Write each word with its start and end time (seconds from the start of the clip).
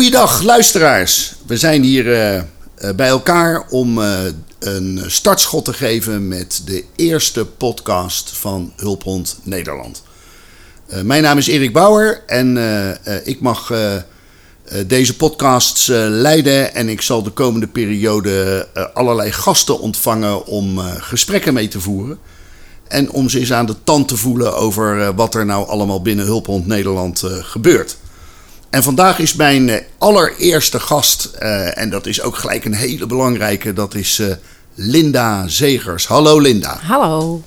goeiedag 0.00 0.42
luisteraars. 0.42 1.34
We 1.46 1.56
zijn 1.56 1.82
hier 1.82 2.06
uh, 2.06 2.34
uh, 2.34 2.42
bij 2.96 3.08
elkaar 3.08 3.66
om 3.68 3.98
uh, 3.98 4.18
een 4.58 5.02
startschot 5.06 5.64
te 5.64 5.72
geven 5.72 6.28
met 6.28 6.62
de 6.64 6.84
eerste 6.96 7.46
podcast 7.46 8.30
van 8.30 8.72
Hulphond 8.76 9.38
Nederland. 9.42 10.02
mijn 11.02 11.22
naam 11.22 11.38
is 11.38 11.46
Erik 11.46 11.72
Bauer 11.72 12.22
en 12.26 12.58
ik 13.24 13.40
mag 13.40 13.72
deze 14.86 15.16
podcasts 15.16 15.86
leiden 16.08 16.74
en 16.74 16.88
ik 16.88 17.02
zal 17.02 17.22
de 17.22 17.30
komende 17.30 17.66
periode 17.66 18.66
allerlei 18.94 19.32
gasten 19.32 19.80
ontvangen 19.80 20.46
om 20.46 20.78
gesprekken 20.78 21.54
mee 21.54 21.68
te 21.68 21.80
voeren. 21.80 22.18
En 22.88 23.10
om 23.10 23.28
ze 23.28 23.38
eens 23.38 23.52
aan 23.52 23.66
de 23.66 23.76
tand 23.84 24.08
te 24.08 24.16
voelen 24.16 24.56
over 24.56 25.14
wat 25.14 25.34
er 25.34 25.46
nou 25.46 25.68
allemaal 25.68 26.02
binnen 26.02 26.24
Hulphond 26.26 26.66
Nederland 26.66 27.22
gebeurt. 27.24 27.96
En 28.70 28.82
vandaag 28.82 29.18
is 29.18 29.34
mijn 29.34 29.68
eh, 29.68 29.82
allereerste 29.98 30.80
gast, 30.80 31.30
uh, 31.42 31.78
en 31.78 31.90
dat 31.90 32.06
is 32.06 32.22
ook 32.22 32.36
gelijk 32.36 32.64
een 32.64 32.74
hele 32.74 33.06
belangrijke, 33.06 33.72
dat 33.72 33.94
is 33.94 34.18
uh, 34.18 34.26
Linda 34.74 35.48
Zegers. 35.48 36.06
Hallo 36.06 36.38
Linda. 36.38 36.78
Hallo. 36.82 37.42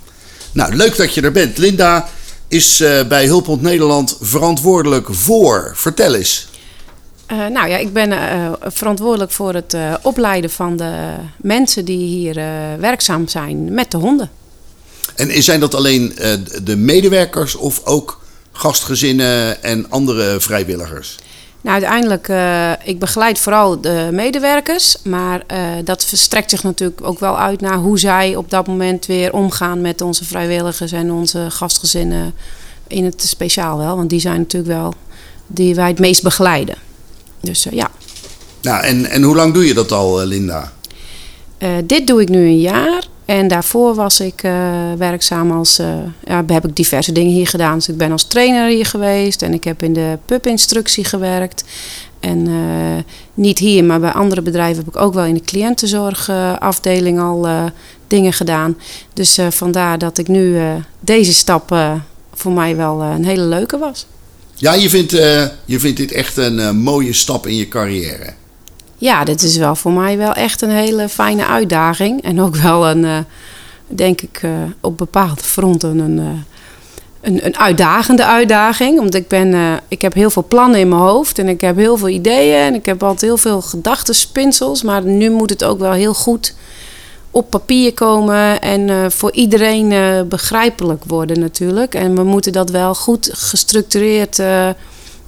Nou, 0.51 0.75
leuk 0.75 0.97
dat 0.97 1.13
je 1.13 1.21
er 1.21 1.31
bent. 1.31 1.57
Linda 1.57 2.09
is 2.47 2.81
uh, 2.81 3.03
bij 3.03 3.25
Hulphond 3.25 3.61
Nederland 3.61 4.17
verantwoordelijk 4.21 5.07
voor. 5.11 5.71
Vertel 5.75 6.15
eens. 6.15 6.47
nou 7.27 7.67
ja, 7.67 7.77
ik 7.77 7.93
ben 7.93 8.13
verantwoordelijk 8.61 9.31
voor 9.31 9.53
het 9.53 9.75
opleiden 10.01 10.49
van 10.49 10.77
de 10.77 11.13
mensen 11.37 11.85
die 11.85 12.05
hier 12.07 12.33
werkzaam 12.79 13.27
zijn 13.27 13.73
met 13.73 13.91
de 13.91 13.97
honden. 13.97 14.29
En 15.15 15.43
zijn 15.43 15.59
dat 15.59 15.73
alleen 15.73 16.15
de 16.63 16.75
medewerkers 16.75 17.55
of 17.55 17.81
ook 17.83 18.22
gastgezinnen 18.53 19.63
en 19.63 19.89
andere 19.89 20.39
vrijwilligers? 20.39 21.17
Nou, 21.63 21.75
uiteindelijk, 21.75 22.27
uh, 22.27 22.71
ik 22.83 22.99
begeleid 22.99 23.39
vooral 23.39 23.81
de 23.81 24.09
medewerkers. 24.11 24.95
Maar 25.03 25.43
uh, 25.51 25.57
dat 25.83 26.05
verstrekt 26.05 26.49
zich 26.49 26.63
natuurlijk 26.63 27.01
ook 27.03 27.19
wel 27.19 27.39
uit 27.39 27.61
naar 27.61 27.77
hoe 27.77 27.99
zij 27.99 28.35
op 28.35 28.49
dat 28.49 28.67
moment 28.67 29.05
weer 29.05 29.33
omgaan 29.33 29.81
met 29.81 30.01
onze 30.01 30.25
vrijwilligers 30.25 30.91
en 30.91 31.11
onze 31.11 31.45
gastgezinnen. 31.49 32.33
In 32.87 33.05
het 33.05 33.21
speciaal 33.21 33.77
wel, 33.77 33.95
want 33.95 34.09
die 34.09 34.19
zijn 34.19 34.37
natuurlijk 34.37 34.73
wel 34.73 34.93
die 35.47 35.75
wij 35.75 35.87
het 35.87 35.99
meest 35.99 36.23
begeleiden. 36.23 36.75
Dus 37.41 37.65
uh, 37.65 37.73
ja. 37.73 37.91
Nou, 38.61 38.83
en, 38.83 39.05
en 39.05 39.23
hoe 39.23 39.35
lang 39.35 39.53
doe 39.53 39.65
je 39.67 39.73
dat 39.73 39.91
al, 39.91 40.25
Linda? 40.25 40.71
dit 41.85 42.07
doe 42.07 42.21
ik 42.21 42.29
nu 42.29 42.45
een 42.45 42.59
jaar. 42.59 43.03
En 43.25 43.47
daarvoor 43.47 43.95
was 43.95 44.19
ik 44.19 44.43
uh, 44.43 44.53
werkzaam 44.97 45.51
als. 45.51 45.79
Uh, 45.79 45.87
ja, 46.23 46.43
heb 46.47 46.67
ik 46.67 46.75
diverse 46.75 47.11
dingen 47.11 47.31
hier 47.31 47.47
gedaan. 47.47 47.75
Dus 47.75 47.89
ik 47.89 47.97
ben 47.97 48.11
als 48.11 48.23
trainer 48.23 48.67
hier 48.67 48.85
geweest 48.85 49.41
en 49.41 49.53
ik 49.53 49.63
heb 49.63 49.83
in 49.83 49.93
de 49.93 50.17
pubinstructie 50.25 51.03
gewerkt. 51.03 51.63
En 52.19 52.47
uh, 52.47 52.55
niet 53.33 53.59
hier, 53.59 53.83
maar 53.83 53.99
bij 53.99 54.11
andere 54.11 54.41
bedrijven 54.41 54.83
heb 54.85 54.95
ik 54.95 55.01
ook 55.01 55.13
wel 55.13 55.25
in 55.25 55.33
de 55.33 55.41
cliëntenzorgafdeling 55.41 57.19
al 57.19 57.47
dingen 58.07 58.33
gedaan. 58.33 58.77
Dus 59.13 59.39
vandaar 59.49 59.97
dat 59.97 60.17
ik 60.17 60.27
nu 60.27 60.57
deze 60.99 61.33
stap 61.33 61.75
voor 62.33 62.51
mij 62.51 62.75
wel 62.75 63.01
een 63.01 63.25
hele 63.25 63.43
leuke 63.43 63.77
was. 63.77 64.05
Ja, 64.55 64.73
je 64.73 64.89
vindt, 64.89 65.11
je 65.65 65.79
vindt 65.79 65.97
dit 65.97 66.11
echt 66.11 66.37
een 66.37 66.77
mooie 66.77 67.13
stap 67.13 67.47
in 67.47 67.55
je 67.55 67.67
carrière 67.67 68.33
ja, 69.03 69.23
dit 69.23 69.41
is 69.41 69.57
wel 69.57 69.75
voor 69.75 69.91
mij 69.91 70.17
wel 70.17 70.33
echt 70.33 70.61
een 70.61 70.69
hele 70.69 71.09
fijne 71.09 71.45
uitdaging. 71.45 72.21
En 72.21 72.41
ook 72.41 72.55
wel 72.55 72.87
een, 72.87 73.03
uh, 73.03 73.17
denk 73.87 74.21
ik, 74.21 74.41
uh, 74.45 74.51
op 74.81 74.97
bepaalde 74.97 75.41
fronten 75.41 75.99
een, 75.99 76.17
uh, 76.17 76.25
een, 77.21 77.45
een, 77.45 77.57
uitdagende 77.57 78.25
uitdaging. 78.25 78.99
Omdat 78.99 79.13
ik 79.13 79.27
ben, 79.27 79.79
ik 79.87 80.01
heb 80.01 80.13
heel 80.13 80.29
veel 80.29 80.45
plannen 80.47 80.79
in 80.79 80.89
mijn 80.89 81.01
hoofd 81.01 81.39
en 81.39 81.47
ik 81.47 81.61
heb 81.61 81.75
heel 81.75 81.97
veel 81.97 82.07
ideeën 82.07 82.59
en 82.59 82.73
ik 82.73 82.85
heb 82.85 83.03
altijd 83.03 83.21
heel 83.21 83.37
veel 83.37 83.61
gedachtenspinsels. 83.61 84.83
Maar 84.83 85.03
nu 85.03 85.29
moet 85.29 85.49
het 85.49 85.63
ook 85.63 85.79
wel 85.79 85.91
heel 85.91 86.13
goed 86.13 86.55
op 87.31 87.49
papier 87.49 87.93
komen 87.93 88.61
en 88.61 89.11
voor 89.11 89.31
iedereen 89.31 89.93
begrijpelijk 90.29 91.03
worden 91.07 91.39
natuurlijk. 91.39 91.95
En 91.95 92.15
we 92.15 92.23
moeten 92.23 92.51
dat 92.51 92.69
wel 92.69 92.95
goed 92.95 93.29
gestructureerd 93.33 94.41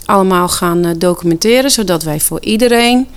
allemaal 0.06 0.47
gaan 0.47 0.94
documenteren, 0.97 1.72
zodat 1.72 2.03
wij 2.03 2.19
voor 2.19 2.42
iedereen 2.42 3.07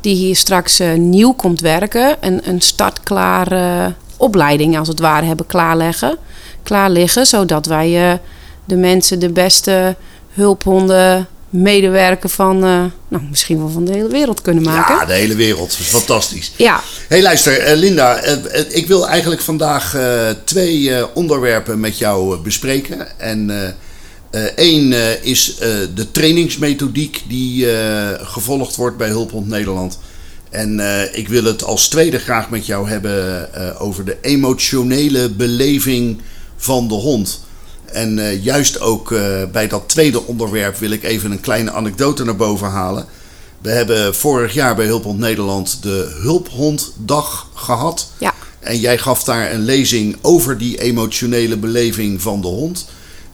die 0.00 0.14
hier 0.14 0.36
straks 0.36 0.80
uh, 0.80 0.92
nieuw 0.94 1.32
komt 1.32 1.60
werken, 1.60 2.16
een, 2.20 2.40
een 2.48 2.60
startklare 2.60 3.94
opleiding 4.16 4.78
als 4.78 4.88
het 4.88 5.00
ware 5.00 5.26
hebben 5.26 5.46
klaarleggen, 5.46 6.16
klaar 6.62 6.90
liggen, 6.90 7.26
zodat 7.26 7.66
wij 7.66 8.10
uh, 8.10 8.18
de 8.64 8.76
mensen 8.76 9.18
de 9.18 9.30
beste 9.30 9.96
hulphonden 10.28 11.28
medewerker 11.50 12.28
van, 12.28 12.56
uh, 12.56 12.84
nou, 13.08 13.22
misschien 13.30 13.58
wel 13.58 13.68
van 13.68 13.84
de 13.84 13.92
hele 13.92 14.08
wereld 14.08 14.42
kunnen 14.42 14.62
maken. 14.62 14.94
Ja, 14.94 15.04
de 15.04 15.12
hele 15.12 15.34
wereld. 15.34 15.74
Fantastisch. 15.74 16.52
Ja. 16.56 16.80
hey, 17.08 17.22
luister, 17.22 17.76
Linda. 17.76 18.22
ik 18.68 18.86
wil 18.86 19.08
eigenlijk 19.08 19.40
vandaag 19.40 19.96
twee 20.44 21.14
onderwerpen 21.14 21.80
met 21.80 21.98
jou 21.98 22.38
bespreken. 22.38 23.18
En 23.18 23.50
Eén 24.30 24.90
uh, 24.90 24.98
uh, 24.98 25.24
is 25.24 25.50
uh, 25.52 25.58
de 25.94 26.10
trainingsmethodiek 26.10 27.22
die 27.28 27.66
gevolgd 28.20 28.76
wordt 28.76 28.96
bij 28.96 29.08
Hulphond 29.08 29.48
Nederland. 29.48 29.98
En 30.50 30.80
ik 31.12 31.28
wil 31.28 31.44
het 31.44 31.64
als 31.64 31.88
tweede 31.88 32.18
graag 32.18 32.50
met 32.50 32.66
jou 32.66 32.88
hebben 32.88 33.48
over 33.80 34.04
de 34.04 34.16
emotionele 34.20 35.30
beleving 35.30 36.20
van 36.56 36.88
de 36.88 36.94
hond. 36.94 37.40
En 37.84 38.40
juist 38.42 38.80
ook 38.80 39.08
bij 39.52 39.68
dat 39.68 39.88
tweede 39.88 40.26
onderwerp 40.26 40.76
wil 40.76 40.90
ik 40.90 41.02
even 41.02 41.30
een 41.30 41.40
kleine 41.40 41.70
anekdote 41.70 42.24
naar 42.24 42.36
boven 42.36 42.68
halen. 42.68 43.06
We 43.62 43.70
hebben 43.70 44.14
vorig 44.14 44.54
jaar 44.54 44.76
bij 44.76 44.86
Hulphond 44.86 45.18
Nederland 45.18 45.82
de 45.82 46.18
Hulphonddag 46.22 47.48
gehad. 47.54 48.10
Ja. 48.18 48.34
En 48.60 48.78
jij 48.78 48.98
gaf 48.98 49.24
daar 49.24 49.52
een 49.52 49.64
lezing 49.64 50.16
over 50.20 50.58
die 50.58 50.80
emotionele 50.80 51.56
beleving 51.56 52.22
van 52.22 52.40
de 52.40 52.46
hond. 52.46 52.86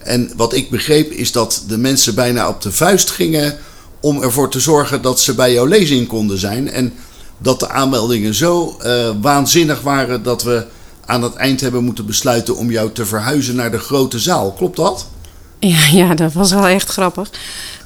En 0.04 0.30
wat 0.36 0.54
ik 0.54 0.70
begreep 0.70 1.10
is 1.10 1.32
dat 1.32 1.64
de 1.68 1.78
mensen 1.78 2.14
bijna 2.14 2.48
op 2.48 2.62
de 2.62 2.72
vuist 2.72 3.10
gingen 3.10 3.58
om 4.00 4.22
ervoor 4.22 4.50
te 4.50 4.60
zorgen 4.60 5.02
dat 5.02 5.20
ze 5.20 5.34
bij 5.34 5.52
jouw 5.52 5.66
lezing 5.66 6.06
konden 6.06 6.38
zijn. 6.38 6.70
En 6.70 6.92
dat 7.38 7.60
de 7.60 7.68
aanmeldingen 7.68 8.34
zo 8.34 8.76
uh, 8.82 9.08
waanzinnig 9.20 9.80
waren 9.80 10.22
dat 10.22 10.42
we 10.42 10.66
aan 11.06 11.22
het 11.22 11.34
eind 11.34 11.60
hebben 11.60 11.84
moeten 11.84 12.06
besluiten 12.06 12.56
om 12.56 12.70
jou 12.70 12.92
te 12.92 13.06
verhuizen 13.06 13.56
naar 13.56 13.70
de 13.70 13.78
grote 13.78 14.18
zaal. 14.18 14.52
Klopt 14.52 14.76
dat? 14.76 15.06
Ja, 15.58 15.86
ja 15.92 16.14
dat 16.14 16.32
was 16.32 16.52
wel 16.52 16.66
echt 16.66 16.88
grappig. 16.88 17.30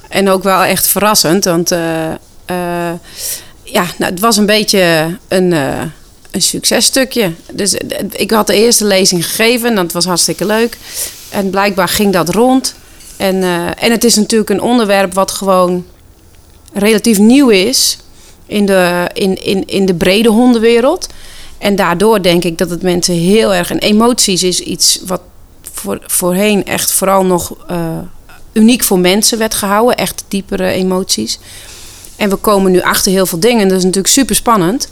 En 0.09 0.29
ook 0.29 0.43
wel 0.43 0.63
echt 0.63 0.87
verrassend, 0.87 1.45
want 1.45 1.71
uh, 1.71 2.07
uh, 2.51 2.91
ja, 3.63 3.85
nou, 3.97 4.11
het 4.11 4.19
was 4.19 4.37
een 4.37 4.45
beetje 4.45 5.17
een, 5.27 5.53
een 6.31 6.41
successtukje. 6.41 7.31
Dus 7.53 7.73
ik 8.11 8.31
had 8.31 8.47
de 8.47 8.53
eerste 8.53 8.85
lezing 8.85 9.25
gegeven, 9.25 9.75
dat 9.75 9.91
was 9.91 10.05
hartstikke 10.05 10.45
leuk. 10.45 10.77
En 11.29 11.49
blijkbaar 11.49 11.87
ging 11.87 12.13
dat 12.13 12.29
rond. 12.29 12.75
En, 13.17 13.35
uh, 13.35 13.83
en 13.83 13.91
het 13.91 14.03
is 14.03 14.15
natuurlijk 14.15 14.49
een 14.49 14.61
onderwerp 14.61 15.13
wat 15.13 15.31
gewoon 15.31 15.85
relatief 16.73 17.17
nieuw 17.17 17.49
is 17.49 17.97
in 18.45 18.65
de, 18.65 19.09
in, 19.13 19.43
in, 19.43 19.67
in 19.67 19.85
de 19.85 19.93
brede 19.93 20.29
hondenwereld. 20.29 21.07
En 21.57 21.75
daardoor 21.75 22.21
denk 22.21 22.43
ik 22.43 22.57
dat 22.57 22.69
het 22.69 22.81
mensen 22.81 23.13
heel 23.13 23.53
erg. 23.53 23.71
En 23.71 23.79
emoties 23.79 24.43
is 24.43 24.59
iets 24.59 24.99
wat 25.05 25.21
voor, 25.73 25.99
voorheen 26.05 26.65
echt 26.65 26.91
vooral 26.91 27.25
nog 27.25 27.55
uh, 27.71 27.97
uniek 28.53 28.83
voor 28.83 28.99
mensen 28.99 29.37
werd 29.37 29.53
gehouden. 29.53 29.97
Echt 29.97 30.23
diepere 30.27 30.67
emoties. 30.67 31.39
En 32.15 32.29
we 32.29 32.35
komen 32.35 32.71
nu 32.71 32.81
achter 32.81 33.11
heel 33.11 33.25
veel 33.25 33.39
dingen. 33.39 33.67
Dat 33.67 33.77
is 33.77 33.83
natuurlijk 33.83 34.13
super 34.13 34.35
spannend. 34.35 34.89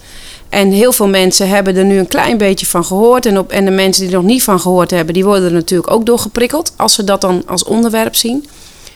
En 0.49 0.71
heel 0.71 0.91
veel 0.91 1.07
mensen 1.07 1.49
hebben 1.49 1.75
er 1.77 1.85
nu 1.85 1.97
een 1.97 2.07
klein 2.07 2.37
beetje 2.37 2.65
van 2.65 2.85
gehoord. 2.85 3.25
En, 3.25 3.37
op, 3.37 3.51
en 3.51 3.65
de 3.65 3.71
mensen 3.71 4.03
die 4.03 4.11
er 4.11 4.17
nog 4.17 4.27
niet 4.27 4.43
van 4.43 4.59
gehoord 4.59 4.91
hebben, 4.91 5.13
die 5.13 5.25
worden 5.25 5.45
er 5.45 5.53
natuurlijk 5.53 5.91
ook 5.91 6.05
door 6.05 6.19
geprikkeld. 6.19 6.73
Als 6.75 6.93
ze 6.93 7.03
dat 7.03 7.21
dan 7.21 7.43
als 7.45 7.63
onderwerp 7.63 8.15
zien. 8.15 8.47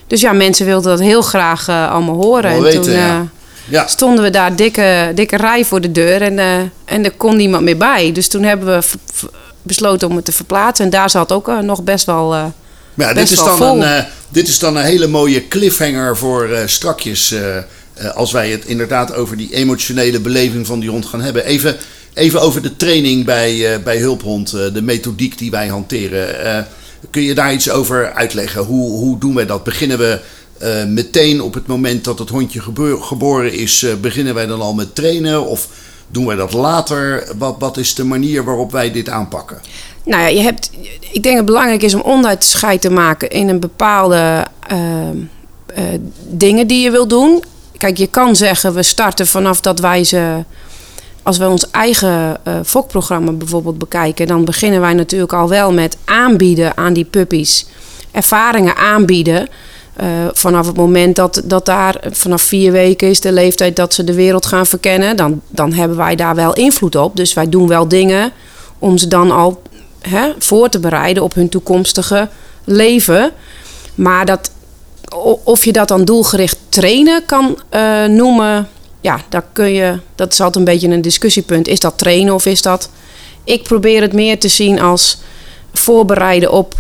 Dus 0.08 0.22
ja, 0.22 0.32
mensen 0.32 0.66
wilden 0.66 0.92
dat 0.92 1.00
heel 1.00 1.22
graag 1.22 1.70
uh, 1.70 1.92
allemaal 1.92 2.16
horen. 2.16 2.52
en 2.52 2.62
weten, 2.62 2.82
toen 2.82 2.94
ja. 2.94 3.20
Uh, 3.20 3.26
ja. 3.70 3.88
stonden 3.88 4.24
we 4.24 4.30
daar 4.30 4.56
dikke, 4.56 5.12
dikke 5.16 5.38
rij 5.38 5.66
voor 5.66 5.82
de 5.82 5.92
deur. 5.92 6.22
En, 6.22 6.34
uh, 6.34 6.58
en 6.86 7.06
er 7.06 7.12
kon 7.12 7.36
niemand 7.36 7.64
meer 7.64 7.78
bij. 7.78 8.12
Dus 8.12 8.28
toen 8.28 8.44
hebben 8.44 8.68
we 8.68 8.88
besloten 9.62 10.08
om 10.08 10.16
het 10.16 10.26
te 10.26 10.32
verplaatsen. 10.32 10.86
En 10.86 10.92
daar 10.92 11.10
zat 11.10 11.32
ook 11.32 11.62
nog 11.62 11.84
best 11.84 12.06
wel. 12.06 12.36
ja, 12.94 13.14
dit, 13.14 13.32
is 13.32 13.38
dan 13.38 13.82
een, 13.82 14.06
dit 14.30 14.48
is 14.48 14.60
dan 14.60 14.76
een 14.76 14.84
hele 14.84 15.08
mooie 15.08 15.48
cliffhanger 15.48 16.18
voor 16.18 16.50
strakjes 16.66 17.32
uh, 17.32 17.40
als 18.16 18.32
wij 18.32 18.50
het 18.50 18.66
inderdaad 18.66 19.14
over 19.14 19.38
die 19.38 19.54
emotionele 19.54 20.20
beleving 20.20 20.68
van 20.68 20.80
die 20.80 20.90
hond 20.90 21.06
gaan 21.06 21.22
hebben. 21.22 21.46
Even, 21.46 21.78
even 22.14 22.42
over 22.42 22.62
de 22.62 22.76
training 22.76 23.26
bij, 23.26 23.56
uh, 23.56 23.84
bij 23.84 23.98
Hulphond, 23.98 24.54
uh, 24.54 24.74
de 24.74 24.82
methodiek 24.82 25.38
die 25.38 25.52
wij 25.52 25.68
hanteren. 25.68 26.68
kun 27.10 27.22
je 27.22 27.34
daar 27.34 27.54
iets 27.54 27.70
over 27.70 28.14
uitleggen? 28.14 28.64
Hoe, 28.64 28.92
hoe 28.92 29.20
doen 29.20 29.36
wij 29.36 29.46
dat? 29.46 29.64
Beginnen 29.64 29.98
we 29.98 30.20
meteen 30.88 31.42
op 31.42 31.54
het 31.54 31.68
moment 31.68 32.04
dat 32.04 32.20
het 32.20 32.30
hondje 32.30 32.62
geboren 33.00 33.54
is, 33.54 33.86
beginnen 34.02 34.34
wij 34.34 34.46
dan 34.46 34.62
al 34.62 34.74
met 34.74 34.96
trainen? 34.96 35.46
Of 35.46 35.68
doen 36.08 36.26
wij 36.26 36.36
dat 36.36 36.54
later? 36.54 37.28
Wat, 37.38 37.56
wat 37.60 37.78
is 37.78 37.96
de 37.96 38.04
manier 38.04 38.44
waarop 38.44 38.72
wij 38.72 38.92
dit 38.92 39.10
aanpakken? 39.10 39.62
Nou 40.06 40.22
ja, 40.22 40.28
je 40.28 40.42
hebt, 40.42 40.70
ik 41.12 41.24
denk 41.24 41.24
dat 41.24 41.36
het 41.36 41.46
belangrijk 41.46 41.82
is 41.82 41.94
om 41.94 42.02
onderscheid 42.02 42.82
te 42.82 42.90
maken 42.90 43.30
in 43.30 43.50
een 43.50 43.60
bepaalde 43.60 44.48
dingen 46.30 46.68
die 46.68 46.84
je 46.84 46.92
wil 46.92 47.08
doen 47.08 47.44
kijk, 47.82 47.98
je 47.98 48.08
kan 48.08 48.36
zeggen, 48.36 48.74
we 48.74 48.84
starten 48.84 49.28
vanaf 49.28 49.62
dat 49.62 49.80
wij 49.80 50.04
ze. 50.04 50.44
Als 51.24 51.38
we 51.38 51.48
ons 51.48 51.72
eigen 51.72 52.38
uh, 52.48 52.54
fokprogramma 52.66 53.32
bijvoorbeeld 53.32 53.78
bekijken, 53.78 54.28
dan 54.28 54.46
beginnen 54.46 54.82
wij 54.82 54.94
natuurlijk 54.94 55.34
al 55.34 55.50
wel 55.50 55.74
met 55.74 55.98
aanbieden 56.06 56.78
aan 56.78 56.94
die 56.94 57.06
puppies. 57.06 57.66
Ervaringen 58.12 58.76
aanbieden. 58.76 59.48
Uh, 60.02 60.08
vanaf 60.34 60.68
het 60.68 60.76
moment 60.76 61.16
dat, 61.16 61.42
dat 61.46 61.66
daar 61.66 61.96
vanaf 62.12 62.42
vier 62.42 62.72
weken 62.72 63.10
is 63.10 63.20
de 63.20 63.32
leeftijd 63.32 63.76
dat 63.76 63.94
ze 63.94 64.04
de 64.04 64.14
wereld 64.14 64.46
gaan 64.46 64.66
verkennen, 64.66 65.18
dan, 65.18 65.42
dan 65.50 65.74
hebben 65.74 65.98
wij 65.98 66.16
daar 66.16 66.36
wel 66.36 66.54
invloed 66.54 66.96
op. 66.96 67.16
Dus 67.16 67.34
wij 67.34 67.50
doen 67.50 67.68
wel 67.68 67.88
dingen 67.88 68.32
om 68.80 68.98
ze 68.98 69.08
dan 69.08 69.32
al 69.32 69.62
hè, 70.02 70.32
voor 70.38 70.70
te 70.70 70.80
bereiden 70.80 71.24
op 71.24 71.34
hun 71.34 71.50
toekomstige 71.50 72.30
leven. 72.64 73.32
Maar 73.96 74.26
dat, 74.26 74.52
of 75.44 75.66
je 75.66 75.72
dat 75.72 75.88
dan 75.88 76.06
doelgericht 76.06 76.58
trainen 76.70 77.26
kan 77.26 77.58
uh, 77.72 78.06
noemen, 78.06 78.68
ja, 79.02 79.20
daar 79.30 79.46
kun 79.54 79.74
je, 79.74 80.00
dat 80.16 80.32
is 80.32 80.40
altijd 80.40 80.68
een 80.68 80.74
beetje 80.74 80.88
een 80.88 81.02
discussiepunt. 81.02 81.68
Is 81.68 81.80
dat 81.80 81.98
trainen 81.98 82.34
of 82.34 82.46
is 82.46 82.62
dat. 82.62 82.90
Ik 83.44 83.64
probeer 83.64 84.02
het 84.02 84.14
meer 84.14 84.40
te 84.40 84.48
zien 84.48 84.82
als 84.82 85.18
voorbereiden 85.74 86.52
op, 86.52 86.76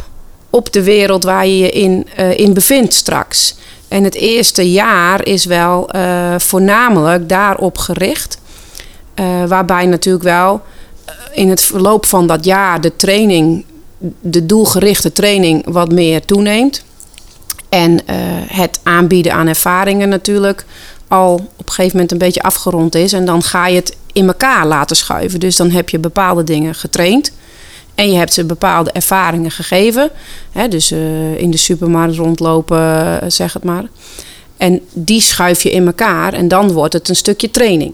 op 0.49 0.73
de 0.73 0.83
wereld 0.83 1.23
waar 1.23 1.47
je 1.47 1.57
je 1.57 1.69
in, 1.69 2.07
uh, 2.19 2.39
in 2.39 2.53
bevindt 2.53 2.93
straks. 2.93 3.55
En 3.87 4.03
het 4.03 4.15
eerste 4.15 4.71
jaar 4.71 5.25
is 5.25 5.45
wel 5.45 5.95
uh, 5.95 6.35
voornamelijk 6.37 7.29
daarop 7.29 7.77
gericht. 7.77 8.39
waarbij 9.47 9.85
natuurlijk 9.85 10.23
wel 10.23 10.61
in 11.31 11.49
het 11.49 11.61
verloop 11.61 12.05
van 12.05 12.27
dat 12.27 12.45
jaar 12.45 12.81
de 12.81 12.95
training, 12.95 13.65
de 14.19 14.45
doelgerichte 14.45 15.11
training, 15.11 15.63
wat 15.65 15.91
meer 15.91 16.25
toeneemt. 16.25 16.83
En 17.71 17.91
uh, 17.91 18.15
het 18.47 18.79
aanbieden 18.83 19.33
aan 19.33 19.47
ervaringen 19.47 20.09
natuurlijk 20.09 20.65
al 21.07 21.33
op 21.33 21.67
een 21.67 21.73
gegeven 21.73 21.91
moment 21.91 22.11
een 22.11 22.17
beetje 22.17 22.41
afgerond 22.41 22.95
is. 22.95 23.13
En 23.13 23.25
dan 23.25 23.43
ga 23.43 23.67
je 23.67 23.75
het 23.75 23.95
in 24.13 24.27
elkaar 24.27 24.67
laten 24.67 24.95
schuiven. 24.95 25.39
Dus 25.39 25.55
dan 25.55 25.69
heb 25.69 25.89
je 25.89 25.99
bepaalde 25.99 26.43
dingen 26.43 26.75
getraind. 26.75 27.31
En 27.95 28.11
je 28.11 28.17
hebt 28.17 28.33
ze 28.33 28.45
bepaalde 28.45 28.91
ervaringen 28.91 29.51
gegeven. 29.51 30.09
Hè, 30.51 30.67
dus 30.67 30.91
uh, 30.91 31.37
in 31.37 31.51
de 31.51 31.57
supermarkt 31.57 32.15
rondlopen, 32.15 32.79
uh, 33.23 33.29
zeg 33.29 33.53
het 33.53 33.63
maar. 33.63 33.83
En 34.57 34.81
die 34.93 35.21
schuif 35.21 35.63
je 35.63 35.71
in 35.71 35.85
elkaar 35.85 36.33
en 36.33 36.47
dan 36.47 36.71
wordt 36.71 36.93
het 36.93 37.09
een 37.09 37.15
stukje 37.15 37.51
training. 37.51 37.93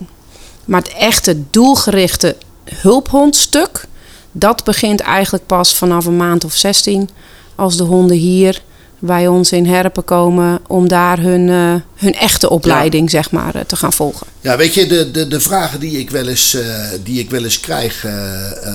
Maar 0.65 0.81
het 0.81 0.93
echte 0.93 1.37
doelgerichte 1.49 2.35
hulphondstuk, 2.63 3.85
dat 4.31 4.63
begint 4.63 4.99
eigenlijk 4.99 5.45
pas 5.45 5.75
vanaf 5.75 6.05
een 6.05 6.17
maand 6.17 6.43
of 6.43 6.53
16. 6.53 7.09
Als 7.55 7.77
de 7.77 7.83
honden 7.83 8.17
hier 8.17 8.61
bij 8.99 9.27
ons 9.27 9.51
in 9.51 9.65
Herpen 9.65 10.03
komen 10.03 10.59
om 10.67 10.87
daar 10.87 11.19
hun, 11.19 11.47
uh, 11.47 11.73
hun 11.95 12.13
echte 12.13 12.49
opleiding 12.49 13.03
ja. 13.03 13.09
zeg 13.09 13.31
maar, 13.31 13.55
uh, 13.55 13.61
te 13.61 13.75
gaan 13.75 13.93
volgen. 13.93 14.27
Ja, 14.41 14.57
weet 14.57 14.73
je, 14.73 14.87
de, 14.87 15.11
de, 15.11 15.27
de 15.27 15.39
vragen 15.39 15.79
die 15.79 15.99
ik 15.99 16.09
wel 16.09 16.27
eens, 16.27 16.55
uh, 16.55 16.63
die 17.03 17.19
ik 17.19 17.29
wel 17.29 17.43
eens 17.43 17.59
krijg 17.59 18.05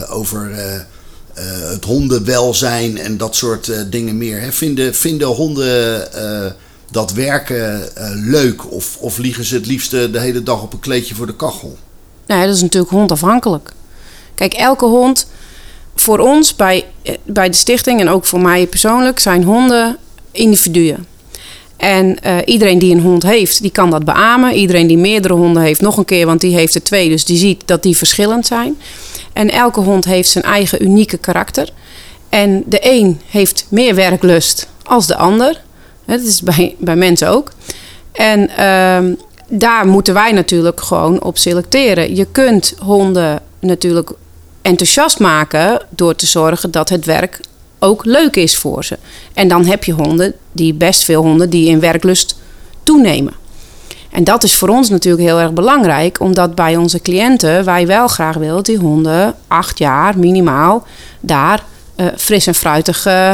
over 0.09 0.51
het 1.65 1.85
hondenwelzijn 1.85 2.99
en 2.99 3.17
dat 3.17 3.37
soort 3.37 3.73
dingen 3.91 4.19
meer. 4.19 4.41
Hè. 4.41 4.53
Vinden, 4.53 4.95
vinden 4.95 5.29
honden 5.29 6.09
dat 6.91 7.13
werken 7.13 7.89
leuk 8.15 8.73
of, 8.73 8.97
of 8.97 9.19
liegen 9.19 9.45
ze 9.45 9.55
het 9.55 9.67
liefst 9.67 9.91
de 9.91 10.21
hele 10.21 10.43
dag 10.43 10.63
op 10.63 10.73
een 10.73 10.81
kleedje 10.81 11.15
voor 11.15 11.27
de 11.27 11.37
kachel? 11.37 11.79
Nou 12.27 12.41
ja, 12.41 12.47
dat 12.47 12.57
is 12.57 12.63
natuurlijk 12.63 12.93
hondafhankelijk. 12.93 13.73
Kijk, 14.35 14.53
elke 14.53 14.85
hond 14.85 15.27
voor 15.95 16.19
ons 16.19 16.57
bij, 16.57 16.85
bij 17.25 17.49
de 17.49 17.57
stichting 17.57 18.01
en 18.01 18.09
ook 18.09 18.25
voor 18.25 18.41
mij 18.41 18.67
persoonlijk 18.67 19.19
zijn 19.19 19.45
honden 19.45 19.97
individuen. 20.33 21.07
En 21.77 22.19
uh, 22.27 22.37
iedereen 22.45 22.79
die 22.79 22.95
een 22.95 23.01
hond 23.01 23.23
heeft, 23.23 23.63
die 23.63 23.71
kan 23.71 23.91
dat 23.91 24.05
beamen. 24.05 24.55
Iedereen 24.55 24.87
die 24.87 24.97
meerdere 24.97 25.35
honden 25.35 25.63
heeft, 25.63 25.81
nog 25.81 25.97
een 25.97 26.05
keer, 26.05 26.27
want 26.27 26.41
die 26.41 26.55
heeft 26.55 26.75
er 26.75 26.83
twee, 26.83 27.09
dus 27.09 27.25
die 27.25 27.37
ziet 27.37 27.63
dat 27.65 27.83
die 27.83 27.97
verschillend 27.97 28.47
zijn. 28.47 28.79
En 29.33 29.51
elke 29.51 29.81
hond 29.81 30.05
heeft 30.05 30.29
zijn 30.29 30.45
eigen 30.45 30.83
unieke 30.83 31.17
karakter. 31.17 31.69
En 32.29 32.63
de 32.67 32.79
een 32.81 33.21
heeft 33.27 33.67
meer 33.69 33.95
werklust 33.95 34.69
als 34.83 35.07
de 35.07 35.17
ander. 35.17 35.61
Dat 36.05 36.21
is 36.21 36.43
bij, 36.55 36.75
bij 36.79 36.97
mensen 36.97 37.29
ook. 37.29 37.53
En 38.13 38.51
uh, 38.51 39.17
daar 39.49 39.87
moeten 39.87 40.15
wij 40.15 40.33
natuurlijk 40.33 40.81
gewoon 40.81 41.23
op 41.23 41.39
selecteren. 41.39 42.17
Je 42.17 42.27
kunt 42.33 42.75
honden 42.79 43.41
natuurlijk 43.61 44.11
enthousiast 44.63 45.19
maken 45.19 45.83
door 45.89 46.15
te 46.15 46.27
zorgen 46.27 46.71
dat 46.71 46.89
het 46.89 47.05
werk 47.05 47.41
ook 47.83 48.05
leuk 48.05 48.37
is 48.37 48.57
voor 48.57 48.85
ze. 48.85 48.99
En 49.35 49.49
dan 49.49 49.65
heb 49.65 49.85
je 49.85 49.93
honden, 49.93 50.35
die 50.53 50.75
best 50.75 51.05
veel 51.05 51.23
honden, 51.23 51.51
die 51.51 51.69
in 51.69 51.81
werklust 51.81 52.37
toenemen. 52.83 53.33
En 54.11 54.25
dat 54.25 54.43
is 54.43 54.55
voor 54.55 54.69
ons 54.69 54.89
natuurlijk 54.89 55.23
heel 55.23 55.41
erg 55.41 55.53
belangrijk, 55.53 56.21
omdat 56.21 56.55
bij 56.55 56.77
onze 56.77 57.01
cliënten 57.01 57.65
wij 57.65 57.87
wel 57.87 58.09
graag 58.09 58.37
willen 58.37 58.55
dat 58.55 58.67
die 58.67 58.79
honden 58.79 59.35
acht 59.47 59.79
jaar 59.79 60.19
minimaal 60.19 60.87
daar 61.21 61.65
uh, 61.97 62.07
fris 62.17 62.47
en 62.47 62.55
fruitig 62.55 63.07
uh, 63.07 63.31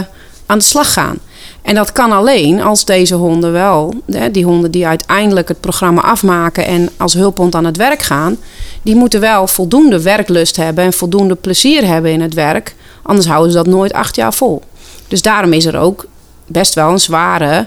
aan 0.47 0.59
de 0.59 0.65
slag 0.65 0.93
gaan. 0.93 1.19
En 1.63 1.75
dat 1.75 1.93
kan 1.93 2.13
alleen 2.13 2.63
als 2.63 2.85
deze 2.85 3.15
honden 3.15 3.53
wel, 3.53 3.95
die 4.33 4.45
honden 4.45 4.71
die 4.71 4.87
uiteindelijk 4.87 5.49
het 5.49 5.61
programma 5.61 6.03
afmaken 6.03 6.67
en 6.67 6.89
als 6.97 7.15
hulphond 7.15 7.55
aan 7.55 7.65
het 7.65 7.77
werk 7.77 8.03
gaan, 8.03 8.37
die 8.83 8.95
moeten 8.95 9.21
wel 9.21 9.47
voldoende 9.47 10.03
werklust 10.03 10.57
hebben 10.57 10.85
en 10.85 10.93
voldoende 10.93 11.35
plezier 11.35 11.87
hebben 11.87 12.11
in 12.11 12.21
het 12.21 12.35
werk. 12.35 12.75
Anders 13.09 13.27
houden 13.27 13.51
ze 13.53 13.57
dat 13.57 13.67
nooit 13.67 13.93
acht 13.93 14.17
jaar 14.17 14.35
vol. 14.35 14.63
Dus 15.09 15.23
daarom 15.23 15.53
is 15.53 15.65
er 15.65 15.79
ook 15.79 16.07
best 16.47 16.75
wel 16.75 16.91
een 16.91 17.01
zware 17.01 17.67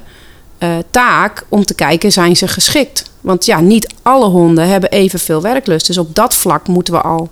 uh, 0.60 0.78
taak 0.92 1.46
om 1.50 1.66
te 1.66 1.74
kijken, 1.74 2.12
zijn 2.12 2.36
ze 2.36 2.48
geschikt? 2.48 3.04
Want 3.22 3.46
ja, 3.46 3.60
niet 3.60 3.94
alle 4.02 4.26
honden 4.26 4.68
hebben 4.68 4.92
evenveel 4.92 5.42
werklust. 5.42 5.88
Dus 5.88 5.98
op 5.98 6.16
dat 6.16 6.36
vlak 6.36 6.68
moeten 6.68 6.94
we 6.94 7.02
al 7.02 7.30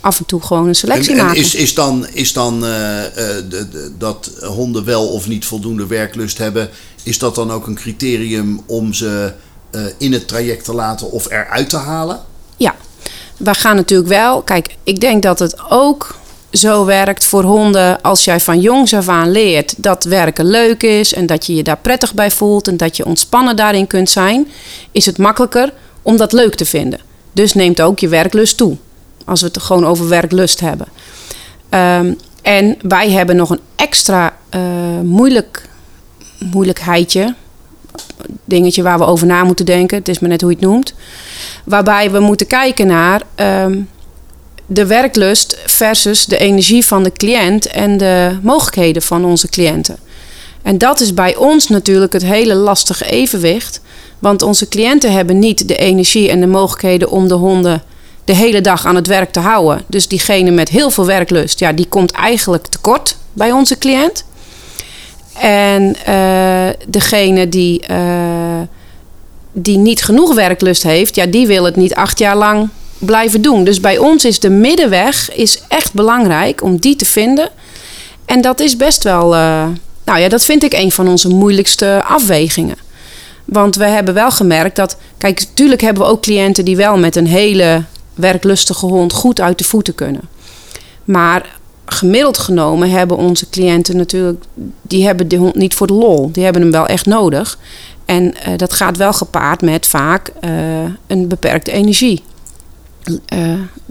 af 0.00 0.18
en 0.18 0.26
toe 0.26 0.42
gewoon 0.42 0.68
een 0.68 0.74
selectie 0.74 1.12
en, 1.12 1.18
en 1.18 1.24
maken. 1.24 1.40
Is, 1.40 1.54
is 1.54 1.74
dan, 1.74 2.06
is 2.12 2.32
dan 2.32 2.64
uh, 2.64 2.70
uh, 2.70 3.06
de, 3.48 3.68
de, 3.70 3.92
dat 3.98 4.30
honden 4.40 4.84
wel 4.84 5.06
of 5.08 5.28
niet 5.28 5.44
voldoende 5.44 5.86
werklust 5.86 6.38
hebben, 6.38 6.70
is 7.02 7.18
dat 7.18 7.34
dan 7.34 7.50
ook 7.50 7.66
een 7.66 7.74
criterium 7.74 8.60
om 8.66 8.92
ze 8.92 9.32
uh, 9.70 9.82
in 9.98 10.12
het 10.12 10.28
traject 10.28 10.64
te 10.64 10.74
laten 10.74 11.10
of 11.10 11.30
eruit 11.30 11.68
te 11.68 11.76
halen? 11.76 12.20
Ja, 12.56 12.74
we 13.36 13.54
gaan 13.54 13.76
natuurlijk 13.76 14.08
wel. 14.08 14.42
Kijk, 14.42 14.76
ik 14.84 15.00
denk 15.00 15.22
dat 15.22 15.38
het 15.38 15.56
ook 15.68 16.20
zo 16.52 16.84
werkt 16.84 17.24
voor 17.24 17.42
honden 17.42 18.02
als 18.02 18.24
jij 18.24 18.40
van 18.40 18.60
jongs 18.60 18.94
af 18.94 19.08
aan 19.08 19.30
leert 19.30 19.74
dat 19.76 20.04
werken 20.04 20.44
leuk 20.44 20.82
is 20.82 21.14
en 21.14 21.26
dat 21.26 21.46
je 21.46 21.54
je 21.54 21.62
daar 21.62 21.78
prettig 21.78 22.14
bij 22.14 22.30
voelt 22.30 22.68
en 22.68 22.76
dat 22.76 22.96
je 22.96 23.04
ontspannen 23.04 23.56
daarin 23.56 23.86
kunt 23.86 24.10
zijn, 24.10 24.48
is 24.90 25.06
het 25.06 25.18
makkelijker 25.18 25.72
om 26.02 26.16
dat 26.16 26.32
leuk 26.32 26.54
te 26.54 26.64
vinden. 26.64 27.00
Dus 27.32 27.54
neemt 27.54 27.80
ook 27.80 27.98
je 27.98 28.08
werklust 28.08 28.56
toe. 28.56 28.76
Als 29.24 29.40
we 29.40 29.46
het 29.46 29.62
gewoon 29.62 29.86
over 29.86 30.08
werklust 30.08 30.60
hebben. 30.60 30.86
Um, 31.70 32.18
en 32.42 32.76
wij 32.82 33.10
hebben 33.10 33.36
nog 33.36 33.50
een 33.50 33.60
extra 33.76 34.36
uh, 34.54 34.60
moeilijk, 35.02 35.68
moeilijkheidje. 36.38 37.34
Dingetje 38.44 38.82
waar 38.82 38.98
we 38.98 39.04
over 39.04 39.26
na 39.26 39.44
moeten 39.44 39.66
denken. 39.66 39.98
Het 39.98 40.08
is 40.08 40.18
maar 40.18 40.30
net 40.30 40.40
hoe 40.40 40.50
je 40.50 40.56
het 40.56 40.66
noemt. 40.66 40.94
Waarbij 41.64 42.10
we 42.10 42.20
moeten 42.20 42.46
kijken 42.46 42.86
naar 42.86 43.22
um, 43.36 43.88
de 44.66 44.86
werklust 44.86 45.58
versus 45.66 46.24
de 46.24 46.38
energie 46.38 46.86
van 46.86 47.02
de 47.02 47.12
cliënt 47.12 47.66
en 47.66 47.96
de 47.96 48.38
mogelijkheden 48.42 49.02
van 49.02 49.24
onze 49.24 49.48
cliënten. 49.48 49.96
En 50.62 50.78
dat 50.78 51.00
is 51.00 51.14
bij 51.14 51.36
ons 51.36 51.68
natuurlijk 51.68 52.12
het 52.12 52.24
hele 52.24 52.54
lastige 52.54 53.10
evenwicht. 53.10 53.80
Want 54.18 54.42
onze 54.42 54.68
cliënten 54.68 55.12
hebben 55.12 55.38
niet 55.38 55.68
de 55.68 55.76
energie 55.76 56.28
en 56.28 56.40
de 56.40 56.46
mogelijkheden 56.46 57.10
om 57.10 57.28
de 57.28 57.34
honden 57.34 57.82
de 58.24 58.34
hele 58.34 58.60
dag 58.60 58.86
aan 58.86 58.94
het 58.94 59.06
werk 59.06 59.32
te 59.32 59.40
houden. 59.40 59.84
Dus 59.86 60.08
diegene 60.08 60.50
met 60.50 60.68
heel 60.68 60.90
veel 60.90 61.06
werklust, 61.06 61.58
ja, 61.58 61.72
die 61.72 61.86
komt 61.86 62.10
eigenlijk 62.10 62.66
tekort 62.66 63.16
bij 63.32 63.52
onze 63.52 63.78
cliënt. 63.78 64.24
En 65.38 65.96
uh, 66.08 66.68
degene 66.86 67.48
die, 67.48 67.84
uh, 67.90 68.60
die 69.52 69.78
niet 69.78 70.04
genoeg 70.04 70.34
werklust 70.34 70.82
heeft, 70.82 71.14
ja, 71.14 71.26
die 71.26 71.46
wil 71.46 71.64
het 71.64 71.76
niet 71.76 71.94
acht 71.94 72.18
jaar 72.18 72.36
lang 72.36 72.68
blijven 73.04 73.42
doen. 73.42 73.64
Dus 73.64 73.80
bij 73.80 73.98
ons 73.98 74.24
is 74.24 74.40
de 74.40 74.50
middenweg 74.50 75.34
is 75.34 75.62
echt 75.68 75.92
belangrijk 75.92 76.62
om 76.62 76.76
die 76.76 76.96
te 76.96 77.04
vinden. 77.04 77.50
En 78.24 78.40
dat 78.40 78.60
is 78.60 78.76
best 78.76 79.02
wel, 79.02 79.34
uh, 79.34 79.66
nou 80.04 80.18
ja, 80.18 80.28
dat 80.28 80.44
vind 80.44 80.62
ik 80.62 80.72
een 80.72 80.92
van 80.92 81.08
onze 81.08 81.28
moeilijkste 81.28 82.02
afwegingen. 82.04 82.76
Want 83.44 83.76
we 83.76 83.84
hebben 83.84 84.14
wel 84.14 84.30
gemerkt 84.30 84.76
dat, 84.76 84.96
kijk, 85.18 85.40
natuurlijk 85.40 85.80
hebben 85.80 86.02
we 86.02 86.08
ook 86.08 86.22
cliënten 86.22 86.64
die 86.64 86.76
wel 86.76 86.98
met 86.98 87.16
een 87.16 87.26
hele 87.26 87.82
werklustige 88.14 88.86
hond 88.86 89.12
goed 89.12 89.40
uit 89.40 89.58
de 89.58 89.64
voeten 89.64 89.94
kunnen. 89.94 90.28
Maar 91.04 91.58
gemiddeld 91.84 92.38
genomen 92.38 92.90
hebben 92.90 93.16
onze 93.16 93.48
cliënten 93.50 93.96
natuurlijk, 93.96 94.44
die 94.82 95.04
hebben 95.04 95.28
de 95.28 95.36
hond 95.36 95.54
niet 95.54 95.74
voor 95.74 95.86
de 95.86 95.92
lol. 95.92 96.30
Die 96.32 96.44
hebben 96.44 96.62
hem 96.62 96.70
wel 96.70 96.86
echt 96.86 97.06
nodig. 97.06 97.58
En 98.04 98.24
uh, 98.24 98.56
dat 98.56 98.72
gaat 98.72 98.96
wel 98.96 99.12
gepaard 99.12 99.62
met 99.62 99.86
vaak 99.86 100.32
uh, 100.44 100.50
een 101.06 101.28
beperkte 101.28 101.72
energie. 101.72 102.22
Uh, 103.08 103.18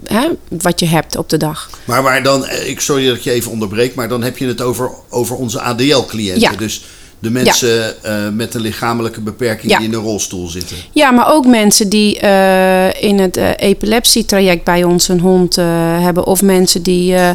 hè, 0.04 0.28
wat 0.48 0.80
je 0.80 0.86
hebt 0.86 1.16
op 1.16 1.28
de 1.28 1.36
dag. 1.36 1.70
Maar 1.84 2.02
waar 2.02 2.22
dan, 2.22 2.46
ik 2.64 2.80
sorry 2.80 3.06
dat 3.06 3.16
ik 3.16 3.22
je 3.22 3.30
even 3.30 3.50
onderbreek, 3.50 3.94
maar 3.94 4.08
dan 4.08 4.22
heb 4.22 4.38
je 4.38 4.46
het 4.46 4.60
over, 4.60 4.90
over 5.10 5.36
onze 5.36 5.60
ADL-cliënten. 5.60 6.40
Ja. 6.40 6.52
Dus 6.56 6.84
De 7.18 7.30
mensen 7.30 8.02
eh, 8.04 8.28
met 8.28 8.54
een 8.54 8.60
lichamelijke 8.60 9.20
beperking 9.20 9.72
Ja. 9.72 9.78
die 9.78 9.86
in 9.88 9.94
een 9.94 10.00
rolstoel 10.00 10.48
zitten. 10.48 10.76
Ja, 10.92 11.10
maar 11.10 11.32
ook 11.32 11.46
mensen 11.46 11.88
die 11.88 12.18
eh, 12.18 13.02
in 13.02 13.18
het 13.18 13.36
eh, 13.36 13.50
epilepsietraject 13.56 14.64
bij 14.64 14.84
ons 14.84 15.08
een 15.08 15.20
hond 15.20 15.58
eh, 15.58 15.64
hebben. 16.02 16.26
Of 16.26 16.42
mensen 16.42 16.82
die 16.82 17.14
eh, 17.14 17.30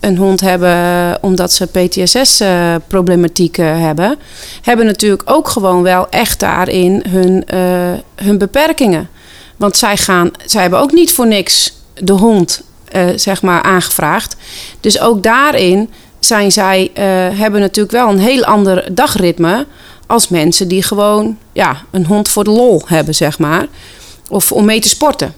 een 0.00 0.16
hond 0.16 0.40
hebben 0.40 1.18
omdat 1.22 1.52
ze 1.52 1.66
PTSS-problematiek 1.66 3.56
hebben. 3.56 4.18
Hebben 4.62 4.86
natuurlijk 4.86 5.22
ook 5.24 5.48
gewoon 5.48 5.82
wel 5.82 6.08
echt 6.10 6.40
daarin 6.40 7.04
hun, 7.08 7.44
eh, 7.46 7.92
hun 8.14 8.38
beperkingen. 8.38 9.08
Want 9.56 9.76
zij, 9.76 9.96
gaan, 9.96 10.30
zij 10.44 10.60
hebben 10.60 10.80
ook 10.80 10.92
niet 10.92 11.12
voor 11.12 11.26
niks 11.26 11.72
de 11.94 12.12
hond 12.12 12.62
eh, 12.84 13.06
zeg 13.16 13.42
maar 13.42 13.62
aangevraagd. 13.62 14.36
Dus 14.80 15.00
ook 15.00 15.22
daarin 15.22 15.90
zijn 16.18 16.52
zij, 16.52 16.90
eh, 16.94 17.04
hebben 17.38 17.60
natuurlijk 17.60 17.96
wel 17.96 18.08
een 18.08 18.18
heel 18.18 18.44
ander 18.44 18.94
dagritme 18.94 19.66
als 20.06 20.28
mensen 20.28 20.68
die 20.68 20.82
gewoon 20.82 21.38
ja, 21.52 21.82
een 21.90 22.06
hond 22.06 22.28
voor 22.28 22.44
de 22.44 22.50
lol 22.50 22.82
hebben, 22.86 23.14
zeg 23.14 23.38
maar. 23.38 23.66
Of 24.28 24.52
om 24.52 24.64
mee 24.64 24.80
te 24.80 24.88
sporten. 24.88 25.34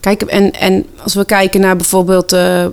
Kijk, 0.00 0.22
en, 0.22 0.52
en 0.52 0.86
als 1.02 1.14
we 1.14 1.24
kijken 1.24 1.60
naar 1.60 1.76
bijvoorbeeld 1.76 2.32
eh, 2.32 2.64
eh, 2.64 2.70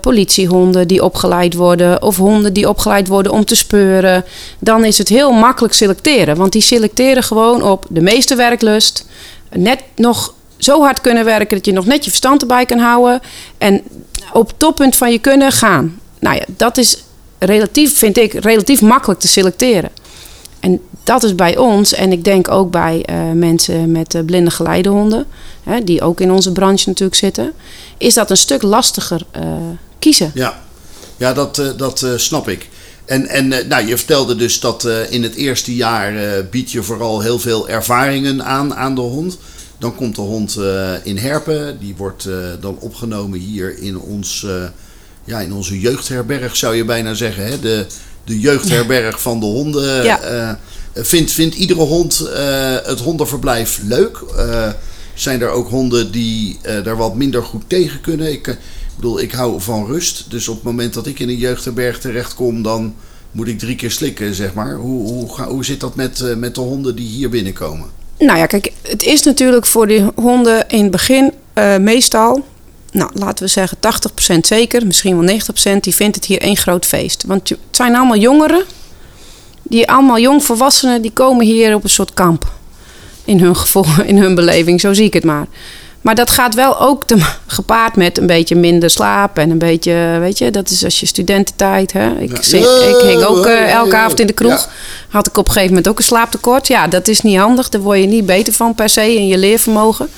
politiehonden 0.00 0.88
die 0.88 1.04
opgeleid 1.04 1.54
worden, 1.54 2.02
of 2.02 2.16
honden 2.16 2.52
die 2.52 2.68
opgeleid 2.68 3.08
worden 3.08 3.32
om 3.32 3.44
te 3.44 3.54
speuren, 3.54 4.24
dan 4.58 4.84
is 4.84 4.98
het 4.98 5.08
heel 5.08 5.32
makkelijk 5.32 5.74
selecteren. 5.74 6.36
Want 6.36 6.52
die 6.52 6.62
selecteren 6.62 7.22
gewoon 7.22 7.62
op 7.62 7.86
de 7.88 8.00
meeste 8.00 8.34
werklust, 8.34 9.06
net 9.56 9.82
nog 9.96 10.34
zo 10.56 10.82
hard 10.82 11.00
kunnen 11.00 11.24
werken 11.24 11.56
dat 11.56 11.66
je 11.66 11.72
nog 11.72 11.86
net 11.86 12.04
je 12.04 12.10
verstand 12.10 12.40
erbij 12.40 12.66
kan 12.66 12.78
houden 12.78 13.20
en 13.58 13.82
op 14.32 14.46
het 14.46 14.58
toppunt 14.58 14.96
van 14.96 15.10
je 15.10 15.18
kunnen 15.18 15.52
gaan. 15.52 16.00
Nou 16.18 16.36
ja, 16.36 16.44
dat 16.46 16.76
is 16.76 17.02
relatief, 17.38 17.98
vind 17.98 18.18
ik, 18.18 18.32
relatief 18.32 18.80
makkelijk 18.80 19.20
te 19.20 19.28
selecteren. 19.28 19.90
En 20.60 20.80
dat 21.04 21.22
is 21.22 21.34
bij 21.34 21.56
ons, 21.56 21.92
en 21.92 22.12
ik 22.12 22.24
denk 22.24 22.50
ook 22.50 22.70
bij 22.70 23.02
eh, 23.04 23.30
mensen 23.34 23.92
met 23.92 24.14
eh, 24.14 24.24
blinde 24.24 24.50
geleidehonden, 24.50 25.26
hè, 25.62 25.84
die 25.84 26.02
ook 26.02 26.20
in 26.20 26.32
onze 26.32 26.52
branche 26.52 26.88
natuurlijk 26.88 27.18
zitten, 27.18 27.52
is 27.98 28.14
dat 28.14 28.30
een 28.30 28.36
stuk 28.36 28.62
lastiger 28.62 29.26
eh, 29.30 29.42
kiezen. 29.98 30.30
Ja, 30.34 30.62
ja 31.16 31.32
dat, 31.32 31.74
dat 31.76 32.06
snap 32.16 32.48
ik. 32.48 32.68
En, 33.04 33.28
en 33.28 33.52
eh, 33.52 33.66
nou, 33.66 33.86
je 33.86 33.96
vertelde 33.96 34.36
dus 34.36 34.60
dat 34.60 34.84
eh, 34.84 35.10
in 35.10 35.22
het 35.22 35.34
eerste 35.34 35.74
jaar 35.74 36.16
eh, 36.16 36.44
bied 36.50 36.70
je 36.72 36.82
vooral 36.82 37.20
heel 37.20 37.38
veel 37.38 37.68
ervaringen 37.68 38.44
aan 38.44 38.74
aan 38.74 38.94
de 38.94 39.00
hond. 39.00 39.38
Dan 39.78 39.94
komt 39.94 40.14
de 40.14 40.20
hond 40.20 40.58
in 41.02 41.16
Herpen. 41.18 41.78
Die 41.80 41.94
wordt 41.96 42.28
dan 42.60 42.76
opgenomen 42.80 43.38
hier 43.38 43.78
in, 43.78 43.98
ons, 43.98 44.46
ja, 45.24 45.40
in 45.40 45.52
onze 45.52 45.80
jeugdherberg, 45.80 46.56
zou 46.56 46.74
je 46.74 46.84
bijna 46.84 47.14
zeggen. 47.14 47.46
Hè? 47.46 47.60
De, 47.60 47.86
de 48.24 48.40
jeugdherberg 48.40 49.20
van 49.20 49.40
de 49.40 49.46
honden. 49.46 50.04
Ja. 50.04 50.58
Vindt, 50.94 51.32
vindt 51.32 51.54
iedere 51.54 51.80
hond 51.80 52.28
het 52.84 53.00
hondenverblijf 53.00 53.80
leuk? 53.82 54.18
Zijn 55.14 55.40
er 55.40 55.48
ook 55.48 55.68
honden 55.68 56.10
die 56.10 56.58
daar 56.62 56.96
wat 56.96 57.14
minder 57.14 57.42
goed 57.42 57.62
tegen 57.66 58.00
kunnen? 58.00 58.32
Ik, 58.32 58.56
ik 58.94 59.00
bedoel, 59.00 59.20
ik 59.20 59.32
hou 59.32 59.60
van 59.60 59.86
rust. 59.86 60.30
Dus 60.30 60.48
op 60.48 60.54
het 60.54 60.64
moment 60.64 60.94
dat 60.94 61.06
ik 61.06 61.18
in 61.18 61.28
een 61.28 61.36
jeugdherberg 61.36 62.00
terechtkom, 62.00 62.62
dan 62.62 62.94
moet 63.30 63.48
ik 63.48 63.58
drie 63.58 63.76
keer 63.76 63.90
slikken, 63.90 64.34
zeg 64.34 64.54
maar. 64.54 64.74
Hoe, 64.74 65.08
hoe, 65.08 65.42
hoe 65.42 65.64
zit 65.64 65.80
dat 65.80 65.94
met, 65.94 66.20
eh, 66.20 66.36
met 66.36 66.54
de 66.54 66.60
honden 66.60 66.96
die 66.96 67.06
hier 67.06 67.30
binnenkomen? 67.30 67.90
Nou 68.18 68.38
ja, 68.38 68.46
kijk, 68.46 68.72
het 68.82 69.02
is 69.02 69.22
natuurlijk 69.22 69.66
voor 69.66 69.86
die 69.86 70.04
honden 70.14 70.68
in 70.68 70.82
het 70.82 70.90
begin 70.90 71.32
eh, 71.52 71.76
meestal, 71.76 72.44
nou 72.92 73.10
laten 73.14 73.44
we 73.44 73.50
zeggen 73.50 73.78
80% 74.36 74.38
zeker, 74.40 74.86
misschien 74.86 75.24
wel 75.24 75.38
90%, 75.76 75.80
die 75.80 75.94
vindt 75.94 76.14
het 76.14 76.24
hier 76.24 76.40
één 76.40 76.56
groot 76.56 76.86
feest. 76.86 77.24
Want 77.26 77.48
het 77.48 77.58
zijn 77.70 77.94
allemaal 77.94 78.16
jongeren, 78.16 78.64
die 79.62 79.90
allemaal 79.90 80.18
jongvolwassenen, 80.18 81.02
die 81.02 81.10
komen 81.10 81.46
hier 81.46 81.74
op 81.74 81.84
een 81.84 81.90
soort 81.90 82.14
kamp. 82.14 82.52
In 83.24 83.40
hun 83.40 83.56
gevoel, 83.56 83.84
in 84.06 84.18
hun 84.18 84.34
beleving, 84.34 84.80
zo 84.80 84.92
zie 84.92 85.04
ik 85.04 85.14
het 85.14 85.24
maar. 85.24 85.46
Maar 86.04 86.14
dat 86.14 86.30
gaat 86.30 86.54
wel 86.54 86.80
ook 86.80 87.04
te, 87.04 87.16
gepaard 87.46 87.96
met 87.96 88.18
een 88.18 88.26
beetje 88.26 88.54
minder 88.54 88.90
slaap 88.90 89.38
en 89.38 89.50
een 89.50 89.58
beetje, 89.58 90.16
weet 90.20 90.38
je, 90.38 90.50
dat 90.50 90.70
is 90.70 90.84
als 90.84 91.00
je 91.00 91.06
studententijd, 91.06 91.92
hè. 91.92 92.10
Ik, 92.18 92.36
zing- 92.40 92.64
ik 92.64 93.00
hing 93.08 93.22
ook 93.22 93.46
eh, 93.46 93.72
elke 93.72 93.96
avond 93.96 94.20
in 94.20 94.26
de 94.26 94.32
kroeg. 94.32 94.68
Had 95.08 95.26
ik 95.26 95.36
op 95.38 95.46
een 95.46 95.52
gegeven 95.52 95.74
moment 95.74 95.88
ook 95.88 95.98
een 95.98 96.04
slaaptekort. 96.04 96.66
Ja, 96.66 96.86
dat 96.88 97.08
is 97.08 97.20
niet 97.20 97.38
handig. 97.38 97.68
Daar 97.68 97.80
word 97.80 97.98
je 98.00 98.06
niet 98.06 98.26
beter 98.26 98.52
van 98.52 98.74
per 98.74 98.88
se 98.88 99.14
in 99.14 99.26
je 99.26 99.38
leervermogen. 99.38 100.08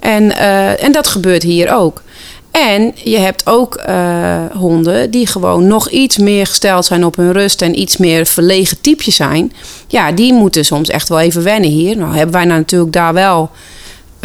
En, 0.00 0.36
eh, 0.36 0.84
en 0.84 0.92
dat 0.92 1.06
gebeurt 1.08 1.42
hier 1.42 1.74
ook. 1.74 2.02
En 2.50 2.92
je 2.94 3.18
hebt 3.18 3.46
ook 3.46 3.74
eh, 3.74 4.44
honden 4.56 5.10
die 5.10 5.26
gewoon 5.26 5.66
nog 5.66 5.88
iets 5.90 6.18
meer 6.18 6.46
gesteld 6.46 6.84
zijn 6.84 7.04
op 7.04 7.16
hun 7.16 7.32
rust 7.32 7.62
en 7.62 7.78
iets 7.80 7.96
meer 7.96 8.26
verlegen 8.26 8.80
typjes 8.80 9.16
zijn. 9.16 9.52
Ja, 9.88 10.12
die 10.12 10.32
moeten 10.32 10.64
soms 10.64 10.88
echt 10.88 11.08
wel 11.08 11.20
even 11.20 11.42
wennen 11.42 11.70
hier. 11.70 11.96
Nou 11.96 12.14
hebben 12.14 12.34
wij 12.34 12.44
nou 12.44 12.58
natuurlijk 12.58 12.92
daar 12.92 13.12
wel 13.14 13.50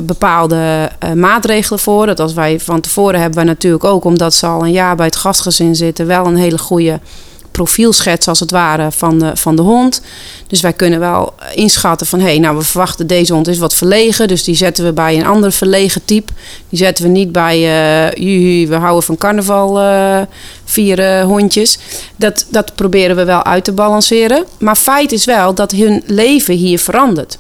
bepaalde 0.04 0.89
eh, 1.00 1.12
maatregelen 1.12 1.80
voor. 1.80 2.06
Dat 2.06 2.20
als 2.20 2.34
wij 2.34 2.60
van 2.60 2.82
tevoren 2.82 3.20
hebben 3.20 3.38
wij 3.38 3.48
natuurlijk 3.48 3.84
ook, 3.84 4.04
omdat 4.04 4.34
ze 4.34 4.46
al 4.46 4.63
een 4.63 4.72
jaar 4.72 4.96
bij 4.96 5.06
het 5.06 5.16
gastgezin 5.16 5.75
zitten, 5.75 6.08
wel 6.08 6.25
een 6.25 6.38
hele 6.38 6.58
goede 6.58 7.00
profielschets 7.58 8.27
als 8.27 8.39
het 8.39 8.51
ware 8.51 8.92
van 8.92 9.20
de, 9.20 9.32
van 9.36 9.56
de 9.56 9.62
hond. 9.62 10.01
Dus 10.48 10.62
wij 10.62 10.74
kunnen 10.74 11.00
wel 11.00 11.34
inschatten 11.54 12.08
van 12.08 12.20
hé, 12.20 12.25
hey, 12.25 12.39
nou 12.39 12.58
we 12.58 12.63
verwachten 12.63 13.08
deze 13.08 13.34
hond 13.34 13.48
is 13.48 13.58
wat 13.58 13.75
verlegen, 13.75 14.27
dus 14.27 14.44
die 14.44 14.56
zetten 14.56 14.86
we 14.86 14.94
bij 14.94 15.18
een 15.18 15.25
ander 15.25 15.51
verlegen 15.51 16.06
type. 16.06 16.34
Die 16.70 16.80
zetten 16.80 17.04
we 17.04 17.10
niet 17.10 17.32
bij 17.32 17.56
eh 17.56 18.24
juhu, 18.24 18.68
we 18.68 18.75
houden 18.75 19.04
van 19.04 19.18
carnaval 19.18 19.80
eh, 19.80 20.22
vieren 20.66 21.25
hondjes. 21.25 21.80
Dat, 22.16 22.46
dat 22.50 22.75
proberen 22.75 23.16
we 23.16 23.24
wel 23.24 23.44
uit 23.44 23.63
te 23.63 23.72
balanceren. 23.72 24.46
Maar 24.60 24.75
feit 24.75 25.12
is 25.12 25.25
wel 25.25 25.54
dat 25.54 25.72
hun 25.72 26.04
leven 26.06 26.56
hier 26.56 26.80
verandert. 26.80 27.38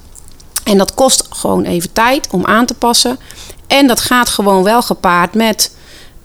En 0.67 0.77
dat 0.77 0.93
kost 0.93 1.25
gewoon 1.29 1.63
even 1.63 1.93
tijd 1.93 2.27
om 2.31 2.45
aan 2.45 2.65
te 2.65 2.73
passen. 2.73 3.19
En 3.67 3.87
dat 3.87 3.99
gaat 3.99 4.29
gewoon 4.29 4.63
wel 4.63 4.81
gepaard 4.81 5.33
met, 5.33 5.71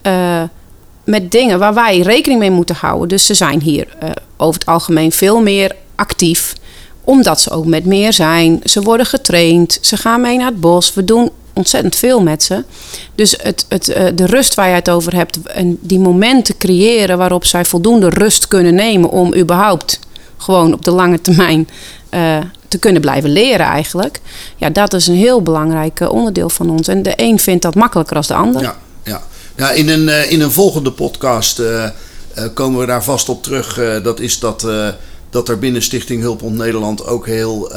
eh, 0.02 0.42
met 1.04 1.30
dingen 1.30 1.58
waar 1.58 1.74
wij 1.74 2.00
rekening 2.00 2.40
mee 2.40 2.50
moeten 2.50 2.74
houden. 2.74 3.08
Dus 3.08 3.26
ze 3.26 3.34
zijn 3.34 3.60
hier 3.60 3.96
eh, 3.98 4.10
over 4.36 4.60
het 4.60 4.68
algemeen 4.68 5.12
veel 5.12 5.40
meer 5.40 5.76
actief. 5.94 6.54
Omdat 7.04 7.40
ze 7.40 7.50
ook 7.50 7.66
met 7.66 7.84
meer 7.84 8.12
zijn. 8.12 8.60
Ze 8.64 8.82
worden 8.82 9.06
getraind. 9.06 9.78
Ze 9.80 9.96
gaan 9.96 10.20
mee 10.20 10.36
naar 10.36 10.46
het 10.46 10.60
bos. 10.60 10.94
We 10.94 11.04
doen 11.04 11.30
ontzettend 11.52 11.96
veel 11.96 12.22
met 12.22 12.42
ze. 12.42 12.64
Dus 13.14 13.34
het, 13.42 13.66
het, 13.68 13.88
eh, 13.88 14.06
de 14.14 14.26
rust 14.26 14.54
waar 14.54 14.68
je 14.68 14.74
het 14.74 14.90
over 14.90 15.14
hebt. 15.14 15.42
En 15.42 15.78
die 15.80 15.98
momenten 15.98 16.56
creëren 16.56 17.18
waarop 17.18 17.44
zij 17.44 17.64
voldoende 17.64 18.08
rust 18.08 18.48
kunnen 18.48 18.74
nemen. 18.74 19.10
Om 19.10 19.34
überhaupt 19.34 19.98
gewoon 20.36 20.72
op 20.72 20.84
de 20.84 20.90
lange 20.90 21.20
termijn 21.20 21.68
te 22.72 22.78
kunnen 22.78 23.00
blijven 23.00 23.30
leren 23.30 23.66
eigenlijk. 23.66 24.20
Ja, 24.56 24.70
dat 24.70 24.92
is 24.92 25.06
een 25.06 25.14
heel 25.14 25.42
belangrijk 25.42 26.00
eh, 26.00 26.12
onderdeel 26.12 26.50
van 26.50 26.70
ons. 26.70 26.88
En 26.88 27.02
de 27.02 27.12
een 27.16 27.38
vindt 27.38 27.62
dat 27.62 27.74
makkelijker 27.74 28.16
als 28.16 28.26
de 28.26 28.34
ander. 28.34 28.62
Ja, 28.62 28.76
ja. 29.04 29.22
ja 29.56 29.70
in, 29.70 29.88
een, 29.88 30.08
eh, 30.08 30.30
in 30.30 30.40
een 30.40 30.52
volgende 30.52 30.92
podcast 30.92 31.58
eh, 31.58 31.88
komen 32.54 32.80
we 32.80 32.86
daar 32.86 33.04
vast 33.04 33.28
op 33.28 33.42
terug. 33.42 33.80
Dat 34.02 34.20
is 34.20 34.38
dat, 34.38 34.66
dat 35.30 35.48
er 35.48 35.58
binnen 35.58 35.82
Stichting 35.82 36.22
Hulphond 36.22 36.56
Nederland 36.56 37.06
ook 37.06 37.26
heel 37.26 37.72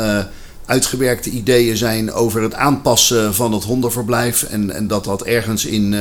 uitgewerkte 0.65 1.29
ideeën 1.29 1.77
zijn 1.77 2.11
over 2.11 2.41
het 2.41 2.53
aanpassen 2.53 3.33
van 3.33 3.53
het 3.53 3.63
hondenverblijf. 3.63 4.43
En, 4.43 4.71
en 4.71 4.87
dat 4.87 5.03
dat 5.03 5.23
ergens 5.23 5.65
in, 5.65 5.95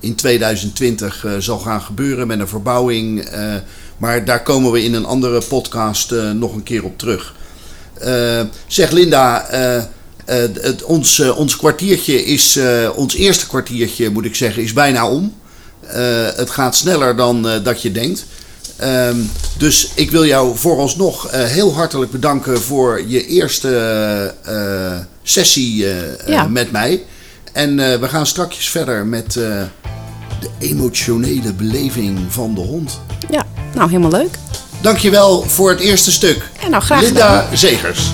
in 0.00 0.14
2020 0.14 1.24
eh, 1.24 1.32
zal 1.38 1.58
gaan 1.58 1.80
gebeuren 1.80 2.26
met 2.26 2.40
een 2.40 2.48
verbouwing. 2.48 3.28
maar 3.96 4.24
daar 4.24 4.42
komen 4.42 4.72
we 4.72 4.84
in 4.84 4.94
een 4.94 5.06
andere 5.06 5.42
podcast 5.48 6.14
nog 6.34 6.54
een 6.54 6.62
keer 6.62 6.84
op 6.84 6.98
terug. 6.98 7.34
Eh, 8.00 8.40
zeg 8.66 8.90
Linda, 8.90 9.46
eh, 9.48 9.76
eh, 9.76 9.84
het, 10.60 10.82
ons, 10.82 11.20
ons 11.20 11.56
kwartiertje 11.56 12.24
is, 12.24 12.58
ons 12.94 13.14
eerste 13.14 13.46
kwartiertje 13.46 14.10
moet 14.10 14.24
ik 14.24 14.34
zeggen, 14.34 14.62
is 14.62 14.72
bijna 14.72 15.08
om. 15.08 15.34
Het 16.36 16.50
gaat 16.50 16.76
sneller 16.76 17.16
dan 17.16 17.48
dat 17.62 17.82
je 17.82 17.92
denkt. 17.92 18.24
Ehm, 18.76 19.16
dus 19.58 19.90
ik 19.94 20.10
wil 20.10 20.24
jou 20.26 20.56
vooralsnog 20.56 21.26
eh, 21.28 21.44
heel 21.44 21.74
hartelijk 21.74 22.10
bedanken 22.10 22.60
voor 22.62 23.02
je 23.06 23.26
eerste 23.26 24.34
sessie 25.22 25.86
Ja. 26.26 26.48
met 26.48 26.70
mij. 26.70 27.02
En 27.52 27.76
we 27.76 28.08
gaan 28.08 28.26
straks 28.26 28.68
verder 28.68 29.06
met 29.06 29.32
de 29.32 30.48
emotionele 30.58 31.52
beleving 31.52 32.18
van 32.28 32.54
de 32.54 32.60
hond. 32.60 33.00
Ja, 33.30 33.46
nou 33.74 33.88
helemaal 33.88 34.10
leuk. 34.10 34.38
Dankjewel 34.86 35.44
voor 35.46 35.70
het 35.70 35.80
eerste 35.80 36.12
stuk. 36.12 36.48
En 36.62 36.70
nou 36.70 36.82
graag 36.82 37.06
gedaan. 37.06 37.44
Linda 37.48 37.56
Zegers. 37.56 38.10